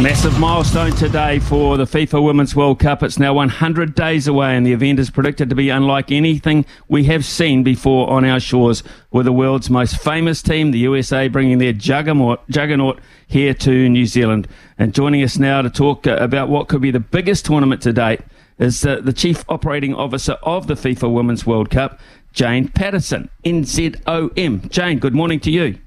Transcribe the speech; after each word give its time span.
Massive 0.00 0.36
milestone 0.40 0.90
today 0.92 1.38
for 1.38 1.76
the 1.76 1.84
FIFA 1.84 2.24
Women's 2.24 2.56
World 2.56 2.80
Cup. 2.80 3.02
It's 3.02 3.18
now 3.18 3.34
100 3.34 3.94
days 3.94 4.26
away, 4.26 4.56
and 4.56 4.66
the 4.66 4.72
event 4.72 4.98
is 4.98 5.10
predicted 5.10 5.50
to 5.50 5.54
be 5.54 5.68
unlike 5.68 6.10
anything 6.10 6.64
we 6.88 7.04
have 7.04 7.24
seen 7.24 7.62
before 7.62 8.10
on 8.10 8.24
our 8.24 8.40
shores, 8.40 8.82
with 9.12 9.26
the 9.26 9.32
world's 9.32 9.70
most 9.70 9.98
famous 10.02 10.42
team, 10.42 10.70
the 10.70 10.78
USA, 10.78 11.28
bringing 11.28 11.58
their 11.58 11.74
juggernaut, 11.74 12.40
juggernaut 12.48 13.00
here 13.28 13.54
to 13.54 13.88
New 13.88 14.06
Zealand. 14.06 14.48
And 14.78 14.94
joining 14.94 15.22
us 15.22 15.38
now 15.38 15.62
to 15.62 15.70
talk 15.70 16.06
uh, 16.06 16.16
about 16.16 16.48
what 16.48 16.68
could 16.68 16.80
be 16.80 16.90
the 16.90 16.98
biggest 16.98 17.44
tournament 17.44 17.82
to 17.82 17.92
date 17.92 18.22
is 18.58 18.84
uh, 18.84 19.00
the 19.02 19.12
Chief 19.12 19.44
Operating 19.48 19.94
Officer 19.94 20.32
of 20.42 20.66
the 20.66 20.74
FIFA 20.74 21.12
Women's 21.12 21.46
World 21.46 21.70
Cup, 21.70 22.00
Jane 22.32 22.66
Patterson, 22.66 23.28
NZOM. 23.44 24.68
Jane, 24.70 24.98
good 24.98 25.14
morning 25.14 25.38
to 25.40 25.50
you. 25.50 25.78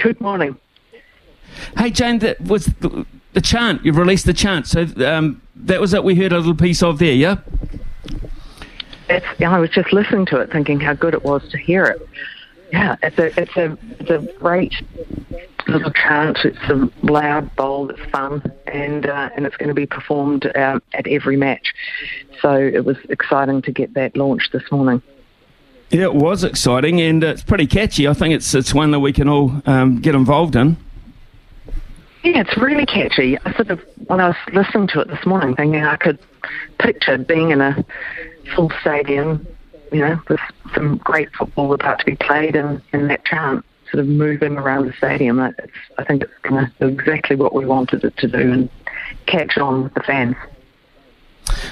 Good 0.00 0.20
morning. 0.20 0.56
Hey, 1.76 1.90
Jane, 1.90 2.18
that 2.20 2.40
was 2.40 2.66
the, 2.66 3.06
the 3.32 3.40
chant. 3.40 3.84
You've 3.84 3.96
released 3.96 4.26
the 4.26 4.34
chant. 4.34 4.66
So 4.66 4.86
um, 5.06 5.40
that 5.56 5.80
was 5.80 5.90
that 5.90 6.04
we 6.04 6.14
heard 6.14 6.32
a 6.32 6.38
little 6.38 6.54
piece 6.54 6.82
of 6.82 6.98
there, 6.98 7.12
yeah? 7.12 7.38
It's, 9.08 9.26
yeah, 9.38 9.50
I 9.50 9.58
was 9.58 9.70
just 9.70 9.92
listening 9.92 10.26
to 10.26 10.40
it, 10.40 10.52
thinking 10.52 10.80
how 10.80 10.94
good 10.94 11.14
it 11.14 11.24
was 11.24 11.48
to 11.50 11.58
hear 11.58 11.84
it. 11.84 12.08
Yeah, 12.72 12.96
it's 13.02 13.18
a 13.18 13.40
it's 13.40 13.56
a 13.56 13.78
it's 13.98 14.10
a 14.10 14.18
great 14.38 14.74
little 15.66 15.90
chant. 15.90 16.38
It's 16.44 16.58
a 16.68 16.90
loud, 17.02 17.54
bold, 17.56 17.92
it's 17.92 18.10
fun, 18.10 18.42
and 18.66 19.06
uh, 19.06 19.30
and 19.34 19.46
it's 19.46 19.56
going 19.56 19.68
to 19.68 19.74
be 19.74 19.86
performed 19.86 20.54
um, 20.54 20.82
at 20.92 21.06
every 21.06 21.38
match. 21.38 21.72
So 22.42 22.52
it 22.52 22.84
was 22.84 22.98
exciting 23.08 23.62
to 23.62 23.72
get 23.72 23.94
that 23.94 24.16
launched 24.16 24.52
this 24.52 24.70
morning. 24.70 25.02
Yeah, 25.90 26.02
it 26.02 26.14
was 26.14 26.44
exciting, 26.44 27.00
and 27.00 27.24
it's 27.24 27.42
pretty 27.42 27.66
catchy. 27.66 28.06
I 28.06 28.12
think 28.12 28.34
it's 28.34 28.54
it's 28.54 28.74
one 28.74 28.90
that 28.90 29.00
we 29.00 29.14
can 29.14 29.28
all 29.28 29.62
um, 29.64 30.00
get 30.00 30.14
involved 30.14 30.54
in. 30.54 30.76
Yeah, 32.22 32.40
it's 32.40 32.56
really 32.56 32.86
catchy. 32.86 33.38
I 33.44 33.52
sort 33.54 33.70
of, 33.70 33.80
when 34.06 34.20
I 34.20 34.28
was 34.28 34.36
listening 34.52 34.88
to 34.88 35.00
it 35.00 35.08
this 35.08 35.24
morning, 35.24 35.54
thinking 35.54 35.84
I 35.84 35.96
could 35.96 36.18
picture 36.78 37.16
being 37.16 37.50
in 37.50 37.60
a 37.60 37.84
full 38.56 38.70
stadium, 38.80 39.46
you 39.92 40.00
know, 40.00 40.20
with 40.28 40.40
some 40.74 40.96
great 40.98 41.28
football 41.38 41.72
about 41.72 42.00
to 42.00 42.04
be 42.04 42.16
played 42.16 42.56
and, 42.56 42.82
and 42.92 43.08
that 43.10 43.24
chant 43.24 43.64
sort 43.90 44.00
of 44.00 44.08
moving 44.08 44.56
around 44.56 44.86
the 44.86 44.92
stadium. 44.94 45.38
It's, 45.40 45.72
I 45.96 46.04
think 46.04 46.22
it's 46.22 46.32
going 46.42 46.66
to 46.66 46.72
do 46.80 46.86
exactly 46.88 47.36
what 47.36 47.54
we 47.54 47.64
wanted 47.64 48.04
it 48.04 48.16
to 48.18 48.28
do 48.28 48.52
and 48.52 48.70
catch 49.26 49.56
on 49.56 49.84
with 49.84 49.94
the 49.94 50.00
fans. 50.00 50.36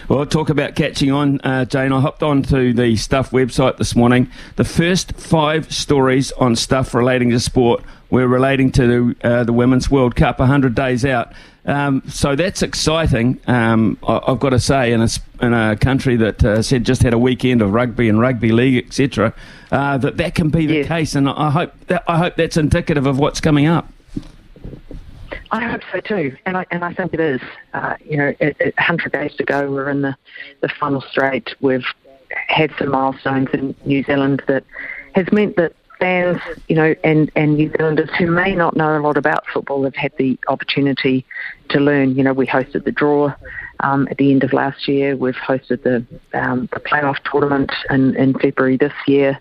Well, 0.09 0.25
talk 0.27 0.51
about 0.51 0.77
catching 0.77 1.11
on, 1.11 1.41
uh, 1.41 1.65
Jane. 1.65 1.93
I 1.93 2.01
hopped 2.01 2.23
onto 2.23 2.73
the 2.73 2.97
Stuff 2.97 3.31
website 3.31 3.77
this 3.77 3.97
morning. 3.97 4.31
The 4.57 4.65
first 4.65 5.13
five 5.13 5.73
stories 5.73 6.33
on 6.33 6.57
Stuff 6.57 6.95
relating 6.95 7.31
to 7.31 7.41
sport 7.41 7.83
were 8.11 8.29
relating 8.29 8.71
to 8.73 9.17
uh, 9.23 9.45
the 9.45 9.53
Women's 9.53 9.91
World 9.91 10.15
Cup 10.15 10.39
100 10.39 10.75
days 10.75 11.05
out. 11.05 11.33
Um, 11.65 12.03
so 12.09 12.37
that's 12.37 12.63
exciting, 12.63 13.41
um, 13.49 13.99
I, 14.07 14.21
have 14.29 14.39
got 14.39 14.51
to 14.51 14.61
say, 14.61 14.93
in 14.93 15.03
a, 15.03 15.09
in 15.41 15.53
a 15.53 15.77
country 15.77 16.15
that 16.17 16.45
uh, 16.45 16.63
said 16.63 16.85
just 16.85 17.03
had 17.03 17.13
a 17.13 17.19
weekend 17.19 17.61
of 17.61 17.73
rugby 17.73 18.09
and 18.09 18.21
rugby 18.21 18.53
league, 18.53 18.87
etc. 18.87 19.35
Uh, 19.73 19.99
that 19.99 20.17
that 20.19 20.37
can 20.37 20.51
be 20.51 20.67
the 20.67 20.77
yeah. 20.77 20.85
case, 20.85 21.17
and 21.17 21.29
I 21.29 21.51
hope 21.51 21.73
that, 21.89 22.05
I 22.07 22.19
hope 22.19 22.37
that's 22.37 22.57
indicative 22.57 23.05
of 23.07 23.19
what's 23.19 23.41
coming 23.41 23.67
up. 23.67 23.91
I 25.57 25.69
hope 25.69 25.83
so 25.93 26.01
too, 26.01 26.37
and 26.47 26.57
I 26.57 26.67
and 26.71 26.85
I 26.85 26.93
think 26.93 27.15
it 27.15 27.21
is. 27.21 27.41
Uh, 27.75 27.95
you 28.05 28.17
know, 28.17 28.35
it, 28.41 28.57
it, 28.61 28.75
100 28.77 29.13
days 29.13 29.35
to 29.37 29.45
go. 29.45 29.71
We're 29.71 29.91
in 29.91 30.03
the 30.03 30.17
the 30.61 30.69
final 30.69 31.01
straight. 31.01 31.55
We've 31.61 31.87
had 32.31 32.73
some 32.79 32.91
milestones 32.91 33.49
in 33.53 33.75
New 33.85 34.03
Zealand 34.03 34.43
that 34.49 34.65
has 35.15 35.31
meant 35.33 35.57
that 35.57 35.73
fans, 35.99 36.41
you 36.69 36.77
know, 36.77 36.95
and, 37.05 37.31
and 37.37 37.57
New 37.57 37.71
Zealanders 37.77 38.11
who 38.19 38.27
may 38.27 38.55
not 38.55 38.77
know 38.77 38.99
a 38.99 39.01
lot 39.01 39.17
about 39.17 39.45
football 39.53 39.85
have 39.85 39.95
had 39.95 40.13
the 40.19 40.39
opportunity 40.49 41.25
to 41.71 41.81
learn. 41.81 42.15
You 42.17 42.25
know, 42.25 42.33
we 42.33 42.47
hosted 42.47 42.85
the 42.85 42.93
draw 42.93 43.35
um, 43.81 44.07
at 44.11 44.19
the 44.19 44.31
end 44.31 44.45
of 44.45 44.53
last 44.53 44.89
year. 44.89 45.17
We've 45.17 45.35
hosted 45.35 45.83
the 45.83 46.05
um, 46.39 46.69
the 46.73 46.81
playoff 46.81 47.19
tournament 47.31 47.73
in, 47.91 48.15
in 48.17 48.35
February 48.35 48.77
this 48.77 48.93
year. 49.07 49.41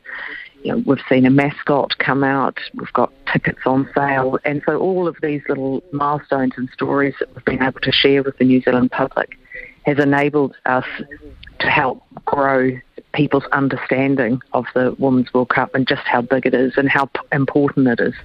You 0.66 0.72
know, 0.72 0.84
we've 0.84 1.04
seen 1.08 1.28
a 1.28 1.30
mascot 1.30 1.96
come 2.00 2.24
out. 2.24 2.58
We've 2.74 2.92
got 2.94 3.14
tickets 3.32 3.60
on 3.68 3.88
sale, 3.94 4.40
and 4.44 4.64
so 4.66 4.80
all 4.80 5.08
of 5.08 5.16
these 5.22 5.44
little 5.48 5.84
milestones 5.92 6.54
and 6.58 6.68
stories 6.72 7.14
that 7.20 7.34
we've 7.36 7.46
been 7.46 7.62
able 7.62 7.82
to 7.82 7.92
share 7.92 8.24
with 8.24 8.40
the 8.40 8.46
New 8.46 8.62
Zealand 8.62 8.90
public 8.90 9.38
has 9.86 10.00
enabled 10.00 10.56
us 10.66 10.86
to 11.60 11.70
help 11.70 12.04
grow 12.26 12.72
people's 13.14 13.46
understanding 13.52 14.42
of 14.54 14.66
the 14.74 14.96
Women's 14.98 15.32
World 15.36 15.50
Cup 15.50 15.76
and 15.76 15.88
just 15.88 16.02
how 16.02 16.22
big 16.22 16.48
it 16.48 16.56
is 16.56 16.74
and 16.78 16.90
how 16.90 17.12
important 17.32 17.88
it 17.88 18.00
is. 18.00 18.16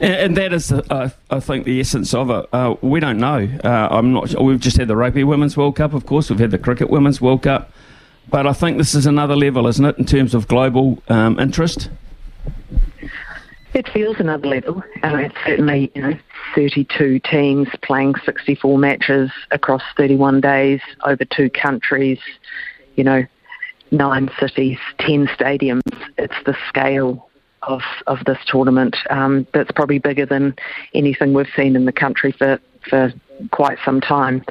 And, 0.00 0.14
and 0.14 0.36
that 0.38 0.54
is, 0.54 0.72
uh, 0.72 1.10
I 1.30 1.40
think, 1.40 1.66
the 1.66 1.80
essence 1.80 2.14
of 2.14 2.30
it. 2.30 2.46
Uh, 2.50 2.76
we 2.80 2.98
don't 2.98 3.18
know. 3.18 3.46
Uh, 3.62 3.88
I'm 3.90 4.14
not. 4.14 4.42
We've 4.42 4.58
just 4.58 4.78
had 4.78 4.88
the 4.88 4.96
Rugby 4.96 5.24
Women's 5.24 5.54
World 5.54 5.76
Cup, 5.76 5.92
of 5.92 6.06
course. 6.06 6.30
We've 6.30 6.38
had 6.38 6.50
the 6.50 6.58
Cricket 6.58 6.88
Women's 6.88 7.20
World 7.20 7.42
Cup, 7.42 7.70
but 8.30 8.46
I 8.46 8.52
think 8.52 8.78
this 8.78 8.94
is 8.94 9.06
another 9.06 9.36
level, 9.36 9.66
isn't 9.66 9.84
it, 9.84 9.98
in 9.98 10.04
terms 10.04 10.34
of 10.34 10.48
global 10.48 11.02
um, 11.08 11.38
interest? 11.38 11.90
It 13.74 13.88
feels 13.88 14.16
another 14.20 14.46
level. 14.46 14.82
Uh, 15.02 15.16
it's 15.16 15.34
certainly, 15.44 15.90
you 15.94 16.02
know, 16.02 16.18
32 16.54 17.18
teams 17.20 17.68
playing 17.82 18.14
64 18.24 18.78
matches 18.78 19.30
across 19.50 19.82
31 19.96 20.40
days 20.40 20.80
over 21.04 21.24
two 21.24 21.50
countries. 21.50 22.20
You 22.94 23.02
know, 23.02 23.24
nine 23.90 24.30
cities, 24.38 24.78
10 25.00 25.26
stadiums. 25.26 25.82
It's 26.16 26.34
the 26.46 26.56
scale 26.68 27.28
of, 27.62 27.82
of 28.06 28.24
this 28.26 28.38
tournament 28.46 28.96
um, 29.10 29.46
that's 29.52 29.72
probably 29.72 29.98
bigger 29.98 30.26
than 30.26 30.54
anything 30.92 31.32
we've 31.32 31.48
seen 31.56 31.76
in 31.76 31.84
the 31.84 31.92
country 31.92 32.32
for, 32.32 32.60
for 32.88 33.12
quite 33.50 33.78
some 33.84 34.00
time. 34.00 34.44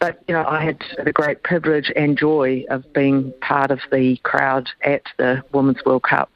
But, 0.00 0.22
you 0.28 0.34
know, 0.34 0.44
I 0.46 0.62
had 0.62 0.82
the 1.04 1.12
great 1.12 1.42
privilege 1.42 1.90
and 1.96 2.16
joy 2.16 2.64
of 2.70 2.90
being 2.92 3.32
part 3.40 3.70
of 3.70 3.80
the 3.90 4.16
crowd 4.18 4.68
at 4.82 5.02
the 5.16 5.42
Women's 5.52 5.84
World 5.84 6.04
Cup 6.04 6.30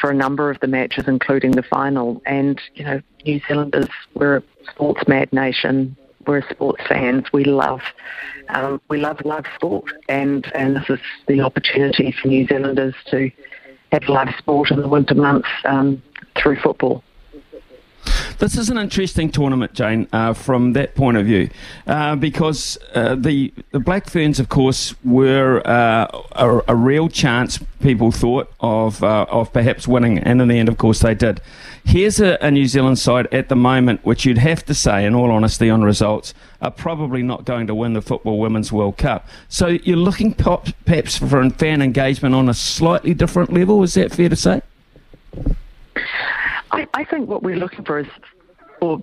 for 0.00 0.10
a 0.10 0.14
number 0.14 0.50
of 0.50 0.60
the 0.60 0.68
matches, 0.68 1.08
including 1.08 1.52
the 1.52 1.62
final. 1.62 2.22
And, 2.24 2.60
you 2.74 2.84
know, 2.84 3.00
New 3.26 3.40
Zealanders, 3.48 3.88
we're 4.14 4.36
a 4.36 4.42
sports 4.70 5.08
mad 5.08 5.32
nation 5.32 5.96
we're 6.26 6.42
sports 6.50 6.82
fans. 6.88 7.24
We 7.32 7.44
love 7.44 7.80
um, 8.48 8.80
we 8.88 8.98
love 8.98 9.24
live 9.24 9.46
sport, 9.54 9.92
and 10.08 10.50
and 10.54 10.76
this 10.76 10.88
is 10.88 11.00
the 11.26 11.40
opportunity 11.40 12.12
for 12.12 12.28
New 12.28 12.46
Zealanders 12.46 12.94
to 13.10 13.30
have 13.92 14.08
live 14.08 14.34
sport 14.38 14.70
in 14.70 14.80
the 14.80 14.88
winter 14.88 15.14
months 15.14 15.48
um, 15.64 16.02
through 16.36 16.56
football. 16.60 17.02
This 18.38 18.58
is 18.58 18.68
an 18.68 18.78
interesting 18.78 19.30
tournament, 19.30 19.74
Jane, 19.74 20.08
uh, 20.12 20.32
from 20.32 20.72
that 20.72 20.94
point 20.94 21.16
of 21.16 21.24
view, 21.26 21.50
uh, 21.86 22.16
because 22.16 22.76
uh, 22.94 23.14
the 23.14 23.52
the 23.70 23.78
Black 23.78 24.10
Ferns, 24.10 24.40
of 24.40 24.48
course, 24.48 24.94
were 25.04 25.62
uh, 25.64 26.06
a, 26.32 26.60
a, 26.68 26.74
real 26.74 27.08
chance. 27.08 27.58
People 27.80 28.10
thought 28.10 28.52
of 28.60 29.04
uh, 29.04 29.26
of 29.28 29.52
perhaps 29.52 29.86
winning, 29.86 30.18
and 30.18 30.42
in 30.42 30.48
the 30.48 30.58
end, 30.58 30.68
of 30.68 30.78
course, 30.78 31.00
they 31.00 31.14
did. 31.14 31.40
Here's 31.84 32.18
a, 32.18 32.36
a, 32.40 32.50
New 32.50 32.66
Zealand 32.66 32.98
side 32.98 33.32
at 33.32 33.48
the 33.48 33.56
moment, 33.56 34.04
which 34.04 34.24
you'd 34.24 34.38
have 34.38 34.64
to 34.66 34.74
say, 34.74 35.04
in 35.04 35.14
all 35.14 35.30
honesty, 35.30 35.70
on 35.70 35.82
results, 35.82 36.34
are 36.60 36.70
probably 36.70 37.22
not 37.22 37.44
going 37.44 37.66
to 37.66 37.74
win 37.74 37.92
the 37.92 38.02
Football 38.02 38.38
Women's 38.38 38.72
World 38.72 38.96
Cup. 38.96 39.28
So 39.48 39.68
you're 39.68 39.96
looking 39.96 40.34
perhaps 40.34 41.18
for 41.18 41.48
fan 41.50 41.82
engagement 41.82 42.34
on 42.34 42.48
a 42.48 42.54
slightly 42.54 43.14
different 43.14 43.52
level. 43.52 43.82
Is 43.82 43.94
that 43.94 44.12
fair 44.12 44.28
to 44.28 44.36
say? 44.36 44.62
I, 46.94 47.04
think 47.04 47.28
what 47.28 47.42
we're 47.42 47.56
looking 47.56 47.84
for 47.84 47.98
is 47.98 48.06
for 48.80 49.02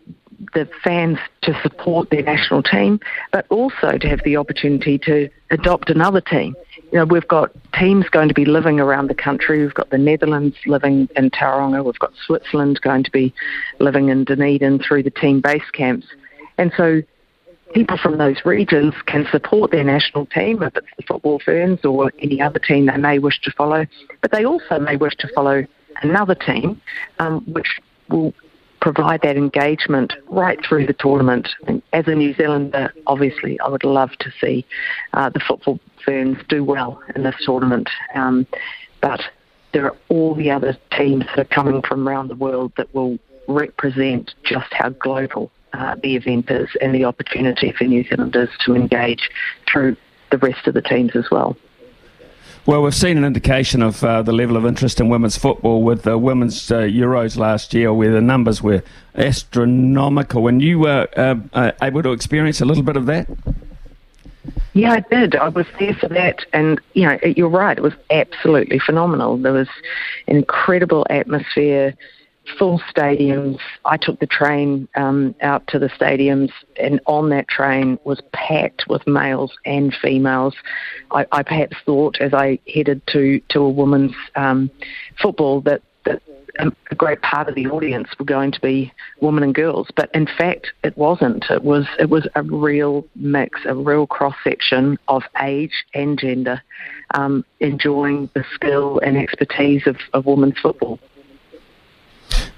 the 0.53 0.67
fans 0.83 1.17
to 1.43 1.59
support 1.61 2.09
their 2.09 2.23
national 2.23 2.63
team, 2.63 2.99
but 3.31 3.45
also 3.49 3.97
to 3.97 4.07
have 4.07 4.21
the 4.23 4.37
opportunity 4.37 4.97
to 4.99 5.29
adopt 5.51 5.89
another 5.89 6.21
team. 6.21 6.55
You 6.91 6.99
know, 6.99 7.05
we've 7.05 7.27
got 7.27 7.51
teams 7.73 8.09
going 8.09 8.27
to 8.27 8.33
be 8.33 8.45
living 8.45 8.79
around 8.79 9.07
the 9.07 9.15
country. 9.15 9.61
We've 9.61 9.73
got 9.73 9.89
the 9.89 9.97
Netherlands 9.97 10.55
living 10.65 11.07
in 11.15 11.29
Tauranga. 11.29 11.83
We've 11.83 11.99
got 11.99 12.13
Switzerland 12.25 12.81
going 12.81 13.03
to 13.03 13.11
be 13.11 13.33
living 13.79 14.09
in 14.09 14.23
Dunedin 14.23 14.79
through 14.79 15.03
the 15.03 15.11
team 15.11 15.41
base 15.41 15.69
camps. 15.73 16.07
And 16.57 16.71
so 16.75 17.01
people 17.73 17.97
from 17.97 18.17
those 18.17 18.37
regions 18.45 18.93
can 19.05 19.25
support 19.31 19.71
their 19.71 19.83
national 19.83 20.25
team 20.27 20.61
if 20.63 20.75
it's 20.75 20.87
the 20.97 21.03
Football 21.03 21.39
Ferns 21.43 21.83
or 21.85 22.11
any 22.19 22.41
other 22.41 22.59
team 22.59 22.87
they 22.87 22.97
may 22.97 23.19
wish 23.19 23.39
to 23.41 23.51
follow, 23.51 23.85
but 24.21 24.31
they 24.31 24.45
also 24.45 24.79
may 24.79 24.97
wish 24.97 25.15
to 25.17 25.27
follow 25.33 25.65
another 26.01 26.35
team, 26.35 26.81
um, 27.19 27.41
which 27.51 27.79
will 28.09 28.33
provide 28.81 29.21
that 29.21 29.37
engagement 29.37 30.13
right 30.29 30.59
through 30.65 30.87
the 30.87 30.93
tournament. 30.93 31.47
And 31.67 31.81
as 31.93 32.07
a 32.07 32.15
New 32.15 32.33
Zealander, 32.33 32.93
obviously, 33.07 33.59
I 33.59 33.69
would 33.69 33.83
love 33.83 34.09
to 34.19 34.31
see 34.41 34.65
uh, 35.13 35.29
the 35.29 35.39
Football 35.39 35.79
Ferns 36.03 36.37
do 36.49 36.63
well 36.63 37.01
in 37.15 37.23
this 37.23 37.35
tournament. 37.45 37.89
Um, 38.15 38.47
but 39.01 39.21
there 39.73 39.85
are 39.85 39.95
all 40.09 40.35
the 40.35 40.49
other 40.51 40.77
teams 40.97 41.25
that 41.27 41.39
are 41.39 41.45
coming 41.45 41.81
from 41.87 42.07
around 42.07 42.27
the 42.27 42.35
world 42.35 42.73
that 42.77 42.93
will 42.93 43.17
represent 43.47 44.33
just 44.43 44.67
how 44.71 44.89
global 44.89 45.51
uh, 45.73 45.95
the 46.03 46.15
event 46.15 46.49
is 46.49 46.69
and 46.81 46.93
the 46.93 47.05
opportunity 47.05 47.73
for 47.77 47.85
New 47.85 48.03
Zealanders 48.03 48.49
to 48.65 48.75
engage 48.75 49.29
through 49.71 49.95
the 50.31 50.37
rest 50.37 50.67
of 50.67 50.73
the 50.73 50.81
teams 50.81 51.11
as 51.15 51.25
well. 51.31 51.55
Well, 52.67 52.83
we've 52.83 52.93
seen 52.93 53.17
an 53.17 53.25
indication 53.25 53.81
of 53.81 54.03
uh, 54.03 54.21
the 54.21 54.31
level 54.31 54.55
of 54.55 54.67
interest 54.67 54.99
in 54.99 55.09
women's 55.09 55.35
football 55.35 55.81
with 55.81 56.03
the 56.03 56.15
women's 56.19 56.71
uh, 56.71 56.81
Euros 56.81 57.35
last 57.35 57.73
year, 57.73 57.91
where 57.91 58.11
the 58.11 58.21
numbers 58.21 58.61
were 58.61 58.83
astronomical. 59.15 60.47
And 60.47 60.61
you 60.61 60.77
were 60.77 61.07
uh, 61.17 61.35
uh, 61.53 61.71
able 61.81 62.03
to 62.03 62.11
experience 62.11 62.61
a 62.61 62.65
little 62.65 62.83
bit 62.83 62.97
of 62.97 63.07
that. 63.07 63.27
Yeah, 64.73 64.93
I 64.93 64.99
did. 64.99 65.35
I 65.35 65.49
was 65.49 65.65
there 65.79 65.95
for 65.95 66.07
that, 66.09 66.45
and 66.53 66.79
you 66.93 67.07
know, 67.07 67.17
you're 67.35 67.49
right. 67.49 67.77
It 67.77 67.81
was 67.81 67.93
absolutely 68.11 68.79
phenomenal. 68.79 69.37
There 69.37 69.53
was 69.53 69.67
an 70.27 70.37
incredible 70.37 71.05
atmosphere 71.09 71.95
full 72.57 72.79
stadiums. 72.93 73.59
I 73.85 73.97
took 73.97 74.19
the 74.19 74.27
train 74.27 74.87
um, 74.95 75.35
out 75.41 75.65
to 75.67 75.79
the 75.79 75.89
stadiums, 75.89 76.51
and 76.79 76.99
on 77.05 77.29
that 77.29 77.47
train 77.47 77.99
was 78.03 78.21
packed 78.33 78.85
with 78.87 79.05
males 79.07 79.51
and 79.65 79.93
females. 80.01 80.55
I, 81.11 81.25
I 81.31 81.43
perhaps 81.43 81.77
thought, 81.85 82.17
as 82.19 82.33
I 82.33 82.59
headed 82.73 83.05
to 83.07 83.39
to 83.49 83.59
a 83.59 83.69
women's 83.69 84.15
um, 84.35 84.71
football, 85.21 85.61
that 85.61 85.81
that 86.05 86.21
a 86.89 86.95
great 86.95 87.21
part 87.21 87.47
of 87.47 87.55
the 87.55 87.67
audience 87.67 88.09
were 88.19 88.25
going 88.25 88.51
to 88.51 88.59
be 88.59 88.91
women 89.21 89.43
and 89.43 89.55
girls, 89.55 89.87
but 89.95 90.09
in 90.13 90.25
fact, 90.25 90.73
it 90.83 90.97
wasn't. 90.97 91.45
It 91.49 91.63
was 91.63 91.87
it 91.99 92.09
was 92.09 92.27
a 92.35 92.43
real 92.43 93.05
mix, 93.15 93.61
a 93.65 93.75
real 93.75 94.07
cross 94.07 94.35
section 94.43 94.97
of 95.07 95.23
age 95.41 95.85
and 95.93 96.19
gender, 96.19 96.61
um, 97.13 97.45
enjoying 97.59 98.29
the 98.33 98.43
skill 98.53 98.99
and 98.99 99.17
expertise 99.17 99.87
of, 99.87 99.97
of 100.13 100.25
women's 100.25 100.59
football. 100.59 100.99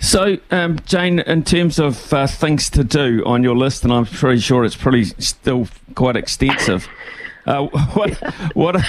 So, 0.03 0.37
um, 0.51 0.79
Jane, 0.85 1.19
in 1.19 1.43
terms 1.43 1.79
of 1.79 2.11
uh, 2.13 2.27
things 2.27 2.69
to 2.71 2.83
do 2.83 3.23
on 3.25 3.41
your 3.41 3.55
list, 3.55 3.85
and 3.85 3.93
I'm 3.93 4.05
pretty 4.05 4.41
sure 4.41 4.65
it's 4.65 4.75
pretty 4.75 5.05
still 5.05 5.69
quite 5.95 6.17
extensive. 6.17 6.87
Uh, 7.45 7.67
what, 7.93 8.13
what, 8.55 8.81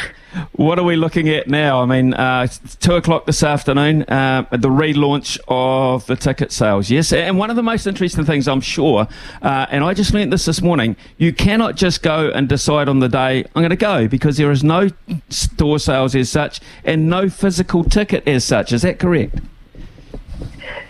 what 0.52 0.78
are 0.78 0.84
we 0.84 0.94
looking 0.94 1.28
at 1.28 1.48
now? 1.48 1.82
I 1.82 1.86
mean, 1.86 2.14
uh, 2.14 2.46
two 2.78 2.94
o'clock 2.94 3.26
this 3.26 3.42
afternoon, 3.42 4.04
uh, 4.04 4.46
the 4.52 4.68
relaunch 4.68 5.40
of 5.48 6.06
the 6.06 6.14
ticket 6.14 6.52
sales. 6.52 6.88
Yes, 6.88 7.12
and 7.12 7.36
one 7.36 7.50
of 7.50 7.56
the 7.56 7.64
most 7.64 7.84
interesting 7.88 8.24
things, 8.24 8.46
I'm 8.46 8.60
sure, 8.60 9.08
uh, 9.42 9.66
and 9.70 9.82
I 9.82 9.92
just 9.92 10.14
learnt 10.14 10.30
this 10.30 10.44
this 10.44 10.62
morning. 10.62 10.94
You 11.18 11.32
cannot 11.32 11.74
just 11.74 12.00
go 12.00 12.30
and 12.30 12.48
decide 12.48 12.88
on 12.88 13.00
the 13.00 13.08
day 13.08 13.44
I'm 13.56 13.62
going 13.62 13.70
to 13.70 13.76
go 13.76 14.06
because 14.06 14.36
there 14.36 14.52
is 14.52 14.62
no 14.62 14.88
store 15.30 15.80
sales 15.80 16.14
as 16.14 16.30
such 16.30 16.60
and 16.84 17.10
no 17.10 17.28
physical 17.28 17.82
ticket 17.82 18.22
as 18.28 18.44
such. 18.44 18.72
Is 18.72 18.82
that 18.82 19.00
correct? 19.00 19.40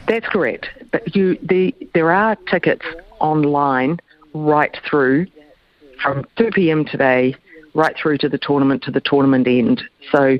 That's 0.07 0.27
correct. 0.29 0.67
But 0.93 1.15
you, 1.17 1.39
the, 1.43 1.75
there 1.95 2.11
are 2.11 2.37
tickets 2.51 2.85
online 3.21 3.99
right 4.35 4.77
through 4.89 5.27
from 6.03 6.27
2 6.37 6.51
p.m. 6.55 6.85
today 6.85 7.37
right 7.75 7.97
through 8.01 8.19
to 8.19 8.29
the 8.29 8.39
tournament 8.39 8.83
to 8.85 8.91
the 8.91 9.01
tournament 9.01 9.47
end. 9.49 9.83
So 10.13 10.39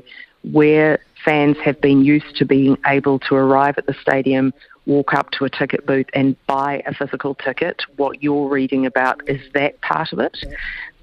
where 0.51 0.99
fans 1.23 1.57
have 1.63 1.79
been 1.81 2.03
used 2.03 2.35
to 2.37 2.45
being 2.45 2.77
able 2.85 3.19
to 3.19 3.35
arrive 3.35 3.75
at 3.77 3.85
the 3.85 3.95
stadium, 4.01 4.53
walk 4.85 5.13
up 5.13 5.31
to 5.31 5.45
a 5.45 5.49
ticket 5.49 5.85
booth 5.85 6.05
and 6.13 6.35
buy 6.47 6.81
a 6.85 6.93
physical 6.93 7.35
ticket, 7.35 7.81
what 7.97 8.23
you're 8.23 8.47
reading 8.47 8.85
about 8.85 9.27
is 9.27 9.41
that 9.53 9.81
part 9.81 10.13
of 10.13 10.19
it. 10.19 10.37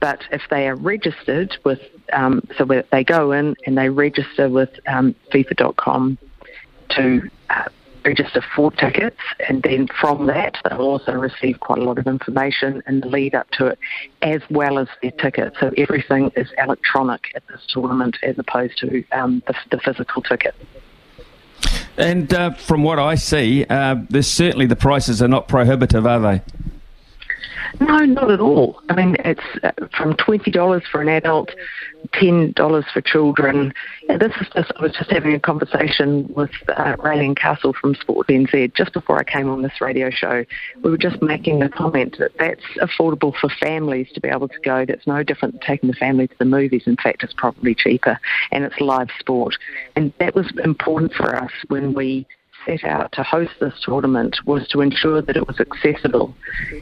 But 0.00 0.23
if 0.31 0.43
they 0.50 0.69
are 0.69 0.76
registered 0.76 1.56
with, 1.65 1.81
um, 2.12 2.47
so 2.56 2.65
they 2.91 3.05
go 3.05 3.32
in 3.32 3.55
and 3.67 3.76
they 3.76 3.88
register 3.88 4.49
with 4.49 4.70
um, 4.87 5.15
FIFA.com 5.32 6.19
to 6.91 7.31
uh, 7.50 7.65
register 8.04 8.43
for 8.54 8.70
tickets, 8.72 9.19
and 9.49 9.62
then 9.62 9.88
from 10.00 10.26
that, 10.26 10.56
they'll 10.64 10.81
also 10.81 11.12
receive 11.12 11.60
quite 11.60 11.78
a 11.78 11.84
lot 11.84 11.99
of 11.99 12.06
information 12.06 12.82
in 12.87 13.00
the 13.00 13.08
lead 13.08 13.34
up 13.34 13.50
to 13.52 13.66
it, 13.66 13.78
as 14.22 14.40
well 14.50 14.78
as 14.78 14.88
their 15.00 15.10
ticket. 15.12 15.54
So 15.60 15.72
everything 15.76 16.31
is 16.37 16.49
electronic 16.58 17.32
at 17.34 17.46
this 17.49 17.60
tournament 17.69 18.16
as 18.22 18.38
opposed 18.38 18.78
to 18.78 19.04
um, 19.12 19.43
the, 19.46 19.54
the, 19.70 19.78
physical 19.78 20.22
ticket. 20.22 20.54
And 21.96 22.32
uh, 22.32 22.52
from 22.52 22.82
what 22.82 22.99
I 22.99 23.16
see, 23.16 23.64
uh, 23.69 23.96
there's 24.08 24.26
certainly 24.26 24.66
the 24.66 24.76
prices 24.76 25.22
are 25.22 25.28
not 25.28 25.48
prohibitive, 25.48 26.06
are 26.06 26.20
they? 26.20 26.43
No, 27.81 27.99
not 27.99 28.31
at 28.31 28.41
all. 28.41 28.81
I 28.88 28.94
mean, 28.94 29.17
it's 29.25 29.41
uh, 29.62 29.73
from 29.97 30.14
twenty 30.17 30.50
dollars 30.50 30.82
for 30.91 31.00
an 31.00 31.09
adult, 31.09 31.50
ten 32.12 32.53
dollars 32.53 32.85
for 32.93 33.00
children. 33.00 33.73
Yeah, 34.09 34.19
this 34.19 34.32
is 34.41 34.49
just. 34.55 34.73
I 34.76 34.82
was 34.82 34.93
just 34.93 35.11
having 35.11 35.35
a 35.35 35.41
conversation 35.41 36.32
with 36.35 36.50
uh, 36.69 36.97
Raelene 36.97 37.37
Castle 37.37 37.75
from 37.79 37.94
Sport 37.94 38.29
NZ 38.29 38.75
just 38.75 38.93
before 38.93 39.19
I 39.19 39.25
came 39.25 39.49
on 39.49 39.62
this 39.62 39.81
radio 39.81 40.11
show. 40.11 40.44
We 40.82 40.91
were 40.91 40.99
just 40.99 41.23
making 41.23 41.61
the 41.61 41.69
comment 41.69 42.17
that 42.19 42.32
that's 42.38 42.64
affordable 42.81 43.35
for 43.38 43.49
families 43.49 44.08
to 44.15 44.20
be 44.20 44.29
able 44.29 44.49
to 44.49 44.61
go. 44.65 44.85
That's 44.85 45.06
no 45.06 45.23
different 45.23 45.55
than 45.55 45.62
taking 45.67 45.88
the 45.88 45.97
family 45.97 46.29
to 46.29 46.35
the 46.38 46.44
movies. 46.44 46.85
In 46.87 46.97
fact, 46.97 47.23
it's 47.23 47.35
probably 47.37 47.75
cheaper, 47.75 48.19
and 48.50 48.65
it's 48.65 48.81
live 48.81 49.08
sport. 49.19 49.55
And 49.97 50.12
that 50.19 50.35
was 50.35 50.53
important 50.65 51.12
for 51.15 51.35
us 51.35 51.53
when 51.69 51.94
we 51.94 52.26
set 52.67 52.85
out 52.85 53.12
to 53.12 53.23
host 53.23 53.53
this 53.61 53.75
tournament 53.82 54.38
was 54.47 54.67
to 54.69 54.81
ensure 54.81 55.23
that 55.23 55.37
it 55.37 55.47
was 55.47 55.61
accessible 55.61 56.35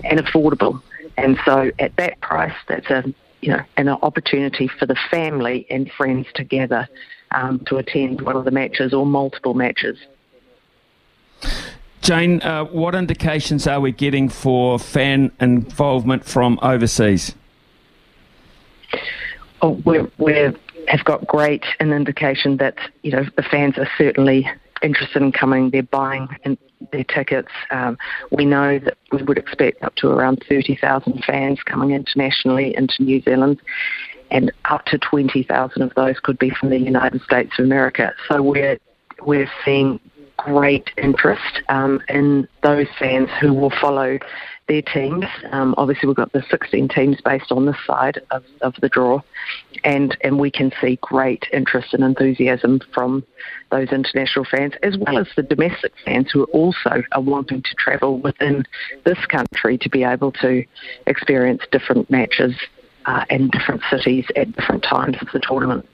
and 0.05 0.19
affordable. 0.21 0.81
And 1.17 1.39
so 1.45 1.71
at 1.79 1.97
that 1.97 2.21
price, 2.21 2.55
that's 2.69 2.91
a 2.91 3.05
you 3.41 3.51
know 3.51 3.63
an 3.77 3.89
opportunity 3.89 4.69
for 4.69 4.87
the 4.87 4.97
family 5.11 5.67
and 5.71 5.91
friends 5.93 6.27
together 6.35 6.89
um, 7.33 7.61
to 7.67 7.77
attend 7.77 8.21
one 8.21 8.37
of 8.37 8.45
the 8.45 8.51
matches 8.51 8.93
or 8.93 9.07
multiple 9.07 9.55
matches. 9.55 9.99
Jane, 12.03 12.41
uh, 12.43 12.65
what 12.65 12.95
indications 12.95 13.67
are 13.67 13.81
we 13.81 13.93
getting 13.93 14.29
for 14.29 14.79
fan 14.79 15.31
involvement 15.41 16.25
from 16.25 16.59
overseas? 16.63 17.35
Oh, 19.63 19.81
we 19.85 20.01
we 20.19 20.33
have 20.89 21.05
got 21.05 21.27
great 21.27 21.65
an 21.79 21.93
indication 21.93 22.57
that 22.57 22.77
you 23.03 23.13
know 23.13 23.25
the 23.37 23.43
fans 23.43 23.77
are 23.79 23.89
certainly 23.99 24.51
interested 24.83 25.23
in 25.23 25.33
coming. 25.33 25.71
They're 25.71 25.83
buying 25.83 26.29
their 26.93 27.05
tickets. 27.05 27.51
Um, 27.71 27.99
we 28.31 28.45
know 28.45 28.79
that 28.79 28.97
we 29.13 29.23
would 29.23 29.39
expect 29.39 29.83
up 29.83 29.95
to 29.97 30.09
around 30.09 30.45
30,000 30.49 31.25
fans 31.25 31.63
coming 31.65 31.91
internationally 31.91 32.75
into 32.77 33.03
New 33.03 33.21
Zealand, 33.23 33.61
and 34.31 34.53
up 34.67 34.85
to 34.87 34.99
20,000 34.99 35.83
of 35.83 35.93
those 35.95 36.19
could 36.21 36.39
be 36.39 36.51
from 36.51 36.71
the 36.71 36.79
United 36.79 37.21
States 37.23 37.51
of 37.59 37.65
America. 37.65 38.13
So 38.29 38.43
we're 38.43 38.79
we're 39.23 39.51
seeing 39.65 40.01
great 40.39 40.89
interest 40.97 41.63
um, 41.69 42.01
in 42.09 42.49
those 42.63 42.87
fans 42.99 43.29
who 43.41 43.53
will 43.53 43.73
follow 43.81 44.19
their 44.69 44.83
teams. 44.83 45.25
Um, 45.51 45.75
obviously, 45.77 46.07
we've 46.07 46.17
got 46.17 46.33
the 46.33 46.45
16 46.51 46.89
teams 46.89 47.21
based 47.25 47.51
on 47.51 47.67
this 47.67 47.77
side 47.87 48.21
of, 48.31 48.45
of 48.61 48.75
the 48.81 48.89
draw, 48.89 49.21
and, 49.85 50.17
and 50.23 50.39
we 50.39 50.51
can 50.51 50.73
see 50.81 50.99
great 51.03 51.45
interest 51.53 51.93
and 51.93 52.05
enthusiasm 52.05 52.81
from 52.95 53.25
those 53.71 53.89
international 53.89 54.45
fans, 54.45 54.75
as 54.83 54.97
well 54.99 55.19
as 55.19 55.27
the 55.37 55.43
domestic 55.43 55.93
fans 56.05 56.31
who 56.33 56.45
also 56.45 57.03
are 57.13 57.21
wanting 57.21 57.63
to 57.63 57.75
travel 57.75 58.19
within 58.19 58.65
this 59.05 59.19
country 59.27 59.77
to 59.79 59.89
be 59.89 60.05
able 60.05 60.33
to 60.33 60.65
experience 61.07 61.63
different 61.73 62.09
matches 62.11 62.55
uh, 63.07 63.25
in 63.31 63.49
different 63.51 63.83
cities 63.91 64.25
at 64.37 64.55
different 64.55 64.83
times 64.83 65.17
of 65.21 65.29
the 65.33 65.41
tournament. 65.41 65.87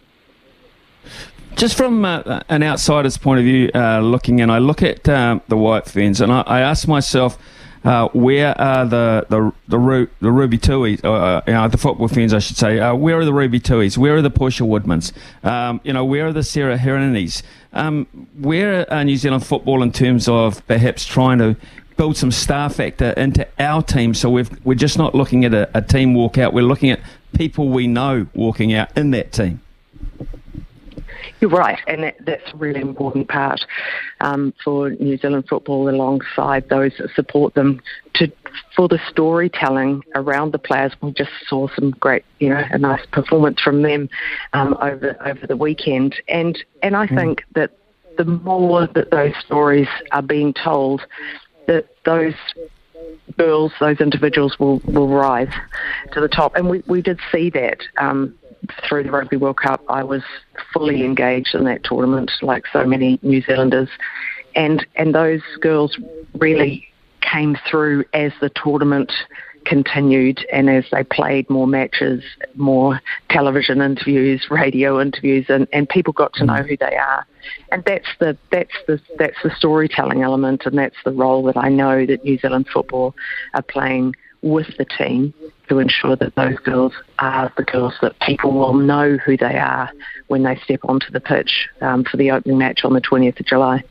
Just 1.56 1.76
from 1.76 2.04
uh, 2.04 2.40
an 2.50 2.62
outsider's 2.62 3.16
point 3.16 3.38
of 3.38 3.44
view, 3.44 3.70
uh, 3.75 4.00
looking 4.00 4.40
in, 4.40 4.50
I 4.50 4.58
look 4.58 4.82
at 4.82 5.08
uh, 5.08 5.40
the 5.49 5.56
White 5.56 5.87
Ferns 5.87 6.20
and 6.20 6.30
I, 6.30 6.42
I 6.42 6.61
ask 6.61 6.87
myself, 6.87 7.38
uh, 7.86 8.08
where 8.08 8.60
are 8.60 8.84
the 8.84 9.26
the 9.28 9.52
the, 9.68 9.78
Ru- 9.78 10.08
the 10.20 10.32
Ruby 10.32 10.58
Tuis, 10.58 11.02
uh, 11.04 11.40
you 11.46 11.52
know, 11.52 11.68
the 11.68 11.78
football 11.78 12.08
fans, 12.08 12.34
I 12.34 12.40
should 12.40 12.56
say? 12.56 12.80
Uh, 12.80 12.94
where 12.94 13.18
are 13.18 13.24
the 13.24 13.32
Ruby 13.32 13.60
Tuis? 13.60 13.96
Where 13.96 14.16
are 14.16 14.22
the 14.22 14.30
Portia 14.30 14.64
Woodmans? 14.64 15.12
Um, 15.44 15.80
you 15.84 15.92
know, 15.92 16.04
where 16.04 16.26
are 16.26 16.32
the 16.32 16.42
Sarah 16.42 16.76
Hirinis? 16.76 17.42
Um, 17.72 18.06
where 18.38 18.92
are 18.92 19.04
New 19.04 19.16
Zealand 19.16 19.46
football 19.46 19.82
in 19.82 19.92
terms 19.92 20.28
of 20.28 20.66
perhaps 20.66 21.06
trying 21.06 21.38
to 21.38 21.56
build 21.96 22.16
some 22.16 22.32
star 22.32 22.68
factor 22.68 23.10
into 23.12 23.46
our 23.58 23.82
team 23.82 24.12
so 24.12 24.28
we've, 24.28 24.50
we're 24.66 24.74
just 24.74 24.98
not 24.98 25.14
looking 25.14 25.44
at 25.46 25.54
a, 25.54 25.70
a 25.76 25.80
team 25.80 26.12
walk 26.12 26.36
out, 26.36 26.52
we're 26.52 26.62
looking 26.62 26.90
at 26.90 27.00
people 27.34 27.68
we 27.68 27.86
know 27.86 28.26
walking 28.34 28.74
out 28.74 28.94
in 28.98 29.12
that 29.12 29.32
team. 29.32 29.60
You're 31.46 31.60
right, 31.60 31.78
and 31.86 32.02
that, 32.02 32.16
that's 32.26 32.52
a 32.52 32.56
really 32.56 32.80
important 32.80 33.28
part 33.28 33.64
um, 34.20 34.52
for 34.64 34.90
New 34.90 35.16
Zealand 35.16 35.44
football 35.48 35.88
alongside 35.88 36.68
those 36.68 36.90
that 36.98 37.10
support 37.14 37.54
them 37.54 37.80
to 38.14 38.32
for 38.74 38.88
the 38.88 38.98
storytelling 39.08 40.02
around 40.16 40.52
the 40.52 40.58
players. 40.58 40.92
We 41.00 41.12
just 41.12 41.30
saw 41.46 41.68
some 41.76 41.92
great, 41.92 42.24
you 42.40 42.48
know, 42.48 42.64
a 42.68 42.78
nice 42.78 43.06
performance 43.12 43.60
from 43.62 43.82
them 43.82 44.08
um, 44.54 44.76
over 44.82 45.16
over 45.24 45.46
the 45.46 45.56
weekend, 45.56 46.16
and 46.26 46.58
and 46.82 46.96
I 46.96 47.06
mm. 47.06 47.14
think 47.14 47.44
that 47.54 47.70
the 48.18 48.24
more 48.24 48.88
that 48.88 49.12
those 49.12 49.34
stories 49.44 49.88
are 50.10 50.22
being 50.22 50.52
told, 50.52 51.02
that 51.68 51.86
those 52.04 52.34
girls, 53.38 53.70
those 53.78 54.00
individuals 54.00 54.58
will, 54.58 54.80
will 54.80 55.08
rise 55.08 55.52
to 56.12 56.20
the 56.20 56.28
top. 56.28 56.56
And 56.56 56.68
we, 56.68 56.82
we 56.88 57.02
did 57.02 57.20
see 57.30 57.50
that 57.50 57.82
um, 57.98 58.36
through 58.87 59.04
the 59.04 59.11
Rugby 59.11 59.37
World 59.37 59.58
Cup. 59.58 59.82
I 59.88 60.02
was 60.02 60.23
fully 60.73 61.04
engaged 61.04 61.54
in 61.54 61.64
that 61.64 61.85
tournament, 61.85 62.30
like 62.42 62.64
so 62.73 62.85
many 62.85 63.18
New 63.23 63.42
Zealanders. 63.42 63.88
And, 64.54 64.87
and 64.96 65.14
those 65.14 65.42
girls 65.61 65.99
really 66.35 66.88
came 67.20 67.56
through 67.68 68.04
as 68.12 68.32
the 68.40 68.50
tournament 68.50 69.12
continued 69.66 70.46
and 70.52 70.70
as 70.70 70.85
they 70.92 71.02
played 71.02 71.50
more 71.50 71.66
matches, 71.66 72.23
more 72.54 73.00
television 73.28 73.82
interviews, 73.82 74.46
radio 74.49 75.00
interviews, 75.00 75.46
and, 75.49 75.66
and 75.73 75.88
people 75.88 76.12
got 76.12 76.32
to 76.35 76.44
know 76.44 76.62
who 76.62 76.76
they 76.76 76.96
are. 76.96 77.26
And 77.70 77.85
that's 77.85 78.08
the 78.18 78.38
that's 78.50 78.75
the 78.87 79.00
that's 79.18 79.37
the 79.42 79.50
storytelling 79.56 80.23
element, 80.23 80.62
and 80.64 80.78
that's 80.78 80.96
the 81.04 81.12
role 81.12 81.42
that 81.44 81.56
I 81.56 81.68
know 81.68 82.06
that 82.06 82.25
New 82.25 82.38
Zealand 82.38 82.68
football 82.73 83.14
are 83.54 83.62
playing 83.62 84.14
with 84.42 84.76
the 84.78 84.84
team 84.84 85.32
to 85.68 85.78
ensure 85.78 86.16
that 86.16 86.34
those 86.34 86.58
girls 86.60 86.92
are 87.18 87.52
the 87.56 87.64
girls 87.64 87.94
that 88.00 88.18
people 88.20 88.52
will 88.52 88.74
know 88.74 89.16
who 89.16 89.36
they 89.36 89.56
are 89.56 89.90
when 90.28 90.42
they 90.42 90.56
step 90.64 90.80
onto 90.84 91.10
the 91.10 91.20
pitch 91.20 91.68
um, 91.80 92.04
for 92.04 92.16
the 92.16 92.30
opening 92.30 92.58
match 92.58 92.84
on 92.84 92.92
the 92.92 93.00
20th 93.00 93.40
of 93.40 93.46
July. 93.46 93.82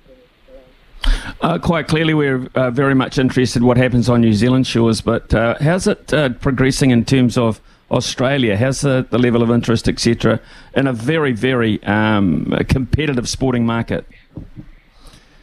Uh, 1.41 1.59
quite 1.59 1.87
clearly, 1.87 2.13
we're 2.13 2.47
uh, 2.55 2.71
very 2.71 2.95
much 2.95 3.17
interested 3.17 3.61
in 3.61 3.67
what 3.67 3.77
happens 3.77 4.09
on 4.09 4.21
New 4.21 4.33
Zealand 4.33 4.65
shores, 4.65 5.01
but 5.01 5.33
uh, 5.33 5.55
how's 5.59 5.87
it 5.87 6.13
uh, 6.13 6.29
progressing 6.29 6.91
in 6.91 7.05
terms 7.05 7.37
of 7.37 7.61
Australia? 7.91 8.57
How's 8.57 8.81
the, 8.81 9.05
the 9.09 9.19
level 9.19 9.43
of 9.43 9.51
interest, 9.51 9.87
etc., 9.87 10.39
in 10.75 10.87
a 10.87 10.93
very, 10.93 11.33
very 11.33 11.83
um, 11.83 12.51
competitive 12.67 13.29
sporting 13.29 13.65
market? 13.65 14.07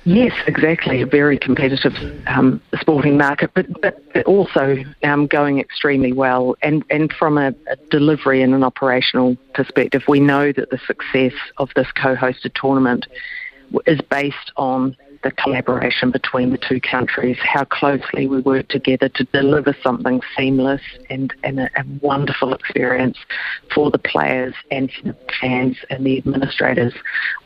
Yes, 0.04 0.32
exactly. 0.48 1.00
A 1.00 1.06
very 1.06 1.38
competitive 1.38 1.94
um, 2.26 2.60
sporting 2.80 3.16
market, 3.16 3.52
but, 3.54 3.66
but 3.80 4.24
also 4.24 4.76
um, 5.04 5.28
going 5.28 5.60
extremely 5.60 6.12
well. 6.12 6.56
And, 6.60 6.84
and 6.90 7.12
from 7.12 7.38
a, 7.38 7.54
a, 7.70 7.76
delivery 7.90 8.42
and 8.42 8.52
an 8.52 8.64
operational 8.64 9.36
perspective, 9.54 10.02
we 10.08 10.18
know 10.18 10.50
that 10.52 10.70
the 10.70 10.78
success 10.86 11.34
of 11.58 11.70
this 11.76 11.86
co 11.92 12.16
hosted 12.16 12.52
tournament 12.54 13.06
is 13.86 14.00
based 14.00 14.52
on 14.56 14.96
the 15.22 15.30
collaboration 15.30 16.10
between 16.10 16.50
the 16.50 16.58
two 16.58 16.80
countries, 16.80 17.36
how 17.42 17.64
closely 17.64 18.26
we 18.26 18.40
work 18.40 18.68
together 18.68 19.08
to 19.08 19.24
deliver 19.24 19.76
something 19.82 20.20
seamless 20.36 20.80
and, 21.10 21.32
and 21.44 21.60
a, 21.60 21.70
a, 21.76 21.84
wonderful 22.00 22.52
experience 22.52 23.16
for 23.72 23.90
the 23.90 23.98
players 23.98 24.54
and 24.70 24.90
the 25.04 25.14
fans 25.40 25.76
and 25.90 26.04
the 26.04 26.18
administrators. 26.18 26.92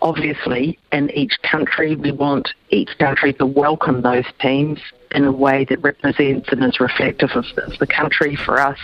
Obviously, 0.00 0.78
in 0.92 1.10
each 1.10 1.36
country, 1.42 1.96
we 1.96 2.12
want 2.12 2.48
each 2.70 2.90
country 2.98 3.32
to 3.34 3.46
welcome 3.46 4.02
those 4.02 4.24
teams 4.40 4.80
in 5.12 5.24
a 5.24 5.32
way 5.32 5.64
that 5.68 5.80
represents 5.82 6.48
and 6.50 6.64
is 6.64 6.80
reflective 6.80 7.30
of, 7.34 7.44
of 7.58 7.78
the 7.78 7.86
country. 7.86 8.36
For 8.36 8.60
us, 8.60 8.78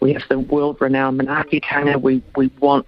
we 0.00 0.12
have 0.14 0.22
the 0.28 0.38
world-renowned 0.38 1.20
Manaakitanga. 1.20 2.00
We, 2.00 2.22
we 2.36 2.50
want 2.60 2.86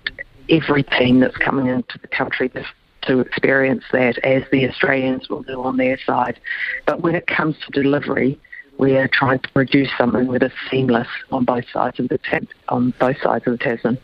every 0.49 0.83
team 0.83 1.21
that's 1.21 1.37
coming 1.37 1.67
into 1.67 1.99
the 1.99 2.09
country 2.09 2.49
to 2.51 2.65
to 3.03 3.21
experience 3.21 3.85
that 3.93 4.19
as 4.19 4.43
the 4.51 4.69
Australians 4.69 5.29
will 5.29 5.43
do 5.43 5.63
on 5.63 5.77
their 5.77 5.99
side. 6.07 6.39
But 6.87 7.01
when 7.01 7.15
it 7.15 7.27
comes 7.27 7.57
to 7.67 7.83
delivery, 7.83 8.39
we 8.79 8.97
are 8.97 9.09
trying 9.09 9.41
to 9.41 9.49
produce 9.51 9.91
something 9.99 10.31
that 10.33 10.43
is 10.43 10.53
seamless 10.71 11.09
on 11.31 11.45
both 11.45 11.65
sides 11.73 12.01
of 12.01 12.09
the 12.09 12.19
on 12.69 12.93
both 12.99 13.21
sides 13.23 13.47
of 13.47 13.53
the 13.53 13.59
Tasman. 13.59 13.99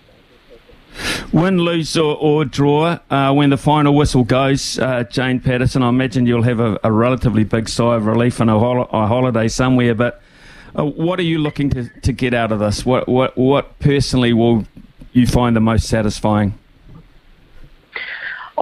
Win, 1.32 1.58
lose, 1.58 1.96
or, 1.96 2.16
or 2.16 2.44
draw, 2.44 2.98
uh, 3.10 3.32
when 3.32 3.50
the 3.50 3.58
final 3.58 3.94
whistle 3.94 4.24
goes, 4.24 4.78
uh, 4.78 5.04
Jane 5.04 5.40
Patterson, 5.40 5.82
I 5.82 5.90
imagine 5.90 6.26
you'll 6.26 6.42
have 6.44 6.60
a, 6.60 6.78
a 6.82 6.90
relatively 6.90 7.44
big 7.44 7.68
sigh 7.68 7.96
of 7.96 8.06
relief 8.06 8.40
and 8.40 8.48
a, 8.48 8.58
hol- 8.58 8.88
a 8.90 9.06
holiday 9.06 9.48
somewhere. 9.48 9.94
But 9.94 10.22
uh, 10.76 10.84
what 10.84 11.18
are 11.18 11.24
you 11.24 11.38
looking 11.38 11.70
to, 11.70 11.88
to 12.00 12.12
get 12.12 12.32
out 12.32 12.52
of 12.52 12.58
this? 12.58 12.86
What, 12.86 13.08
what, 13.08 13.36
what 13.36 13.78
personally 13.78 14.32
will 14.32 14.64
you 15.12 15.26
find 15.26 15.54
the 15.54 15.60
most 15.60 15.86
satisfying? 15.86 16.58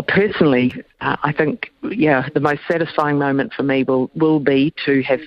Personally, 0.09 0.73
uh, 1.01 1.17
I 1.23 1.33
think, 1.33 1.71
yeah, 1.83 2.29
the 2.35 2.41
most 2.41 2.63
satisfying 2.69 3.19
moment 3.19 3.53
for 3.55 3.63
me 3.63 3.85
will, 3.85 4.11
will 4.15 4.41
be 4.41 4.75
to 4.85 5.03
have 5.03 5.21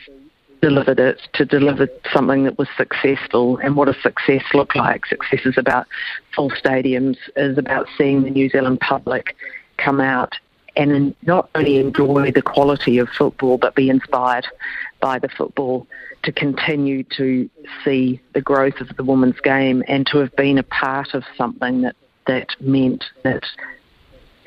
delivered 0.61 0.99
it, 0.99 1.21
to 1.33 1.45
deliver 1.45 1.87
something 2.13 2.43
that 2.43 2.57
was 2.57 2.67
successful. 2.77 3.57
And 3.57 3.75
what 3.75 3.85
does 3.85 4.01
success 4.01 4.43
look 4.53 4.75
like? 4.75 5.05
Success 5.05 5.45
is 5.45 5.57
about 5.57 5.87
full 6.35 6.51
stadiums, 6.51 7.17
is 7.35 7.57
about 7.57 7.87
seeing 7.97 8.23
the 8.23 8.29
New 8.29 8.49
Zealand 8.49 8.79
public 8.79 9.35
come 9.77 10.01
out 10.01 10.33
and 10.75 11.15
not 11.23 11.49
only 11.55 11.77
enjoy 11.77 12.31
the 12.31 12.41
quality 12.41 12.99
of 12.99 13.09
football, 13.09 13.57
but 13.57 13.75
be 13.75 13.89
inspired 13.89 14.47
by 15.01 15.19
the 15.19 15.29
football 15.29 15.87
to 16.23 16.31
continue 16.31 17.03
to 17.03 17.49
see 17.83 18.19
the 18.33 18.41
growth 18.41 18.79
of 18.79 18.95
the 18.95 19.03
women's 19.03 19.39
game 19.41 19.83
and 19.87 20.05
to 20.07 20.17
have 20.19 20.35
been 20.35 20.57
a 20.57 20.63
part 20.63 21.13
of 21.13 21.23
something 21.37 21.81
that, 21.81 21.95
that 22.27 22.49
meant 22.59 23.05
that 23.23 23.43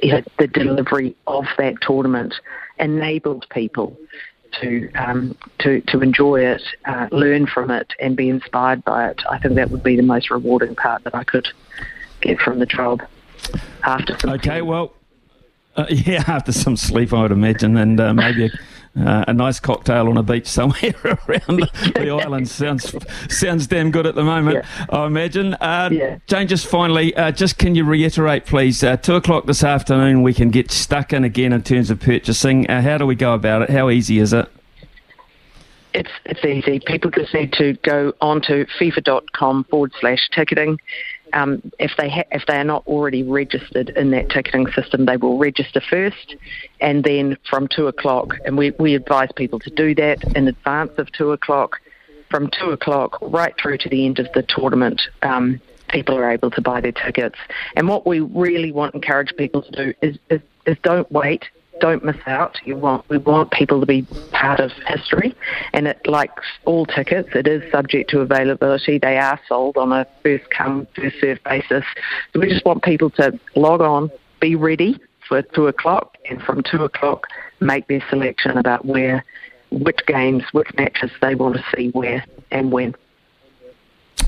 you 0.02 0.12
know, 0.12 0.22
the 0.38 0.48
delivery 0.48 1.16
of 1.26 1.46
that 1.58 1.80
tournament 1.80 2.34
enabled 2.78 3.46
people 3.50 3.96
to 4.60 4.90
um, 4.94 5.36
to 5.60 5.80
to 5.82 6.00
enjoy 6.00 6.44
it, 6.44 6.62
uh, 6.84 7.08
learn 7.10 7.46
from 7.46 7.70
it, 7.70 7.92
and 8.00 8.16
be 8.16 8.28
inspired 8.28 8.84
by 8.84 9.08
it. 9.08 9.22
I 9.30 9.38
think 9.38 9.54
that 9.54 9.70
would 9.70 9.82
be 9.82 9.96
the 9.96 10.02
most 10.02 10.30
rewarding 10.30 10.74
part 10.74 11.04
that 11.04 11.14
I 11.14 11.24
could 11.24 11.48
get 12.20 12.38
from 12.38 12.58
the 12.58 12.66
job. 12.66 13.02
After 13.84 14.18
some 14.18 14.30
okay, 14.30 14.62
well, 14.62 14.92
uh, 15.76 15.86
yeah, 15.90 16.24
after 16.26 16.52
some 16.52 16.76
sleep, 16.76 17.12
I 17.12 17.22
would 17.22 17.32
imagine, 17.32 17.76
and 17.76 17.98
uh, 18.00 18.12
maybe. 18.12 18.46
A, 18.46 18.50
uh, 18.98 19.24
a 19.26 19.32
nice 19.32 19.58
cocktail 19.58 20.08
on 20.08 20.16
a 20.16 20.22
beach 20.22 20.46
somewhere 20.46 20.94
around 21.04 21.60
the, 21.60 22.18
island 22.22 22.48
sounds 22.48 22.94
sounds 23.28 23.66
damn 23.66 23.90
good 23.90 24.06
at 24.06 24.14
the 24.14 24.22
moment. 24.22 24.64
Yeah. 24.64 24.86
I 24.90 25.06
imagine. 25.06 25.54
Uh, 25.54 25.88
yeah. 25.90 26.18
Jane, 26.26 26.46
just 26.46 26.66
finally, 26.66 27.14
uh, 27.16 27.32
just 27.32 27.58
can 27.58 27.74
you 27.74 27.84
reiterate, 27.84 28.44
please? 28.44 28.84
Uh, 28.84 28.96
two 28.96 29.14
o'clock 29.14 29.46
this 29.46 29.64
afternoon, 29.64 30.22
we 30.22 30.34
can 30.34 30.50
get 30.50 30.70
stuck 30.70 31.12
in 31.12 31.24
again 31.24 31.52
in 31.52 31.62
terms 31.62 31.90
of 31.90 32.00
purchasing. 32.00 32.68
Uh, 32.68 32.82
how 32.82 32.98
do 32.98 33.06
we 33.06 33.14
go 33.14 33.32
about 33.34 33.62
it? 33.62 33.70
How 33.70 33.88
easy 33.88 34.18
is 34.18 34.32
it? 34.32 34.48
It's 35.94 36.10
it's 36.24 36.44
easy. 36.44 36.80
People 36.80 37.10
just 37.10 37.32
need 37.34 37.52
to 37.54 37.74
go 37.82 38.12
onto 38.20 38.66
FIFA.com 38.78 39.64
forward 39.64 39.92
slash 40.00 40.28
ticketing 40.34 40.78
um, 41.32 41.72
if 41.78 41.92
they 41.96 42.08
ha- 42.08 42.24
if 42.30 42.44
they 42.46 42.56
are 42.56 42.64
not 42.64 42.86
already 42.86 43.22
registered 43.22 43.90
in 43.90 44.10
that 44.10 44.30
ticketing 44.30 44.66
system, 44.72 45.06
they 45.06 45.16
will 45.16 45.38
register 45.38 45.80
first, 45.80 46.36
and 46.80 47.04
then 47.04 47.36
from 47.48 47.68
two 47.68 47.86
o'clock, 47.86 48.34
and 48.44 48.56
we, 48.56 48.70
we 48.78 48.94
advise 48.94 49.30
people 49.36 49.58
to 49.60 49.70
do 49.70 49.94
that 49.94 50.22
in 50.36 50.48
advance 50.48 50.92
of 50.98 51.10
two 51.12 51.32
o'clock. 51.32 51.80
From 52.30 52.48
two 52.58 52.70
o'clock 52.70 53.18
right 53.20 53.54
through 53.60 53.78
to 53.78 53.90
the 53.90 54.06
end 54.06 54.18
of 54.18 54.26
the 54.32 54.42
tournament, 54.42 55.02
um, 55.20 55.60
people 55.90 56.16
are 56.16 56.30
able 56.30 56.50
to 56.52 56.62
buy 56.62 56.80
their 56.80 56.92
tickets. 56.92 57.36
And 57.76 57.88
what 57.88 58.06
we 58.06 58.20
really 58.20 58.72
want 58.72 58.94
encourage 58.94 59.36
people 59.36 59.60
to 59.60 59.70
do 59.70 59.94
is, 60.00 60.18
is, 60.30 60.40
is 60.64 60.78
don't 60.82 61.10
wait 61.12 61.44
don't 61.82 62.04
miss 62.04 62.16
out. 62.26 62.58
You 62.64 62.76
want 62.76 63.08
we 63.08 63.18
want 63.18 63.50
people 63.50 63.80
to 63.80 63.86
be 63.86 64.06
part 64.30 64.60
of 64.60 64.70
history, 64.86 65.34
and 65.72 65.86
it 65.86 66.06
like 66.06 66.30
all 66.64 66.86
tickets, 66.86 67.30
it 67.34 67.46
is 67.46 67.70
subject 67.70 68.10
to 68.10 68.20
availability. 68.20 68.98
They 68.98 69.18
are 69.18 69.40
sold 69.48 69.76
on 69.76 69.92
a 69.92 70.06
first 70.22 70.48
come 70.50 70.86
first 70.94 71.16
served 71.20 71.42
basis. 71.44 71.84
So 72.32 72.40
we 72.40 72.48
just 72.48 72.64
want 72.64 72.82
people 72.82 73.10
to 73.10 73.38
log 73.54 73.80
on, 73.80 74.10
be 74.40 74.54
ready 74.54 74.98
for 75.28 75.42
two 75.42 75.66
o'clock, 75.68 76.16
and 76.28 76.42
from 76.42 76.62
two 76.62 76.84
o'clock 76.84 77.26
make 77.60 77.86
their 77.86 78.04
selection 78.10 78.58
about 78.58 78.84
where, 78.84 79.24
which 79.70 80.00
games, 80.06 80.42
which 80.52 80.68
matches 80.76 81.10
they 81.20 81.34
want 81.34 81.56
to 81.56 81.64
see 81.74 81.90
where 81.90 82.24
and 82.50 82.70
when. 82.72 82.94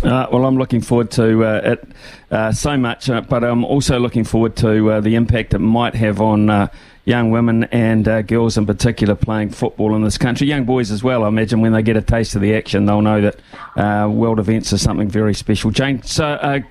Uh, 0.02 0.26
well, 0.30 0.44
I'm 0.44 0.58
looking 0.58 0.80
forward 0.80 1.10
to 1.12 1.44
uh, 1.44 1.60
it 1.64 1.88
uh, 2.30 2.52
so 2.52 2.76
much, 2.76 3.08
uh, 3.08 3.22
but 3.22 3.42
I'm 3.42 3.64
also 3.64 3.98
looking 3.98 4.24
forward 4.24 4.56
to 4.56 4.90
uh, 4.90 5.00
the 5.00 5.14
impact 5.14 5.54
it 5.54 5.60
might 5.60 5.94
have 5.94 6.20
on 6.20 6.50
uh, 6.50 6.68
young 7.04 7.30
women 7.30 7.64
and 7.64 8.26
girls 8.26 8.56
in 8.56 8.66
particular 8.66 9.14
playing 9.14 9.50
football 9.50 9.94
in 9.94 10.02
this 10.02 10.18
country. 10.18 10.46
Young 10.46 10.64
boys 10.64 10.90
as 10.90 11.02
well, 11.02 11.24
I 11.24 11.28
imagine, 11.28 11.60
when 11.60 11.72
they 11.72 11.82
get 11.82 11.96
a 11.96 12.02
taste 12.02 12.34
of 12.34 12.42
the 12.42 12.54
action, 12.54 12.86
they'll 12.86 13.02
know 13.02 13.20
that 13.20 14.08
world 14.08 14.38
events 14.38 14.72
are 14.72 14.78
something 14.78 15.08
very 15.08 15.34
special. 15.34 15.70
Jane, 15.70 16.02
so 16.02 16.62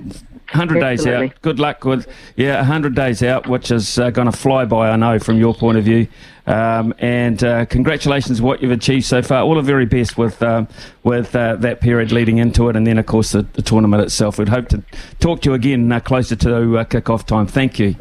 100 0.53 0.79
days 0.79 1.07
out. 1.07 1.41
Good 1.41 1.59
luck 1.59 1.83
with, 1.83 2.07
yeah, 2.35 2.57
100 2.57 2.95
days 2.95 3.23
out, 3.23 3.47
which 3.47 3.71
is 3.71 3.97
uh, 3.97 4.11
going 4.11 4.29
to 4.29 4.37
fly 4.37 4.65
by, 4.65 4.89
I 4.89 4.95
know, 4.95 5.17
from 5.19 5.37
your 5.37 5.53
point 5.53 5.77
of 5.77 5.83
view. 5.83 6.07
Um, 6.45 6.93
and 6.99 7.43
uh, 7.43 7.65
congratulations 7.65 8.41
what 8.41 8.61
you've 8.61 8.71
achieved 8.71 9.05
so 9.05 9.21
far. 9.21 9.41
All 9.41 9.55
the 9.55 9.61
very 9.61 9.85
best 9.85 10.17
with 10.17 10.43
um, 10.43 10.67
with 11.03 11.35
uh, 11.35 11.55
that 11.57 11.79
period 11.79 12.11
leading 12.11 12.37
into 12.37 12.69
it, 12.69 12.75
and 12.75 12.85
then, 12.85 12.97
of 12.97 13.05
course, 13.05 13.31
the, 13.31 13.43
the, 13.53 13.61
tournament 13.61 14.03
itself. 14.03 14.37
We'd 14.37 14.49
hope 14.49 14.67
to 14.69 14.83
talk 15.19 15.41
to 15.41 15.49
you 15.49 15.53
again 15.53 15.91
uh, 15.91 16.01
closer 16.01 16.35
to 16.35 16.77
uh, 16.77 16.83
kick-off 16.83 17.25
time. 17.25 17.47
Thank 17.47 17.79
you. 17.79 17.95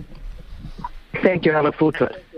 Thank 1.22 1.44
you. 1.46 1.56
Look 1.60 1.76
forward 1.76 1.96
to 1.98 2.04
it. 2.06 2.31